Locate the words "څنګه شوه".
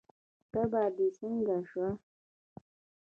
1.17-1.87